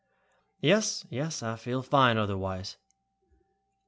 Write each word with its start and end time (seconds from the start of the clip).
"Yes, 0.61 1.05
yes 1.11 1.43
I 1.43 1.55
feel 1.57 1.83
fine 1.83 2.17
otherwise." 2.17 2.77